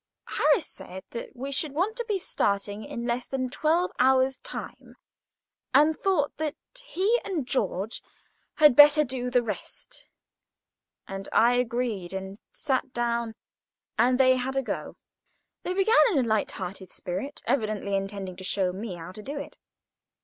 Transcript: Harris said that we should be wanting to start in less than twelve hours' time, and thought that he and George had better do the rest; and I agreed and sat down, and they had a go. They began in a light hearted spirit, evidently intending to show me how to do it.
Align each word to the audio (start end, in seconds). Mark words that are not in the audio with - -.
Harris 0.25 0.65
said 0.65 1.03
that 1.11 1.35
we 1.35 1.51
should 1.51 1.73
be 1.73 1.75
wanting 1.75 2.07
to 2.07 2.17
start 2.17 2.67
in 2.67 3.05
less 3.05 3.27
than 3.27 3.51
twelve 3.51 3.91
hours' 3.99 4.37
time, 4.37 4.95
and 5.75 5.95
thought 5.95 6.35
that 6.37 6.55
he 6.83 7.21
and 7.23 7.45
George 7.47 8.01
had 8.55 8.75
better 8.75 9.03
do 9.03 9.29
the 9.29 9.43
rest; 9.43 10.09
and 11.07 11.29
I 11.31 11.53
agreed 11.53 12.13
and 12.13 12.39
sat 12.51 12.93
down, 12.93 13.35
and 13.95 14.19
they 14.19 14.37
had 14.37 14.57
a 14.57 14.63
go. 14.63 14.95
They 15.61 15.75
began 15.75 15.95
in 16.11 16.17
a 16.17 16.27
light 16.27 16.49
hearted 16.53 16.89
spirit, 16.89 17.43
evidently 17.45 17.95
intending 17.95 18.35
to 18.37 18.43
show 18.43 18.73
me 18.73 18.95
how 18.95 19.11
to 19.11 19.21
do 19.21 19.37
it. 19.37 19.55